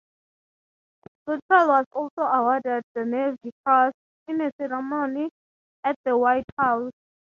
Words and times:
Luttrell 1.27 1.67
was 1.67 1.85
also 1.91 2.21
awarded 2.23 2.81
the 2.95 3.05
Navy 3.05 3.51
Cross, 3.63 3.93
in 4.27 4.41
a 4.41 4.49
ceremony 4.59 5.29
at 5.83 5.95
the 6.05 6.17
White 6.17 6.49
House. 6.57 6.91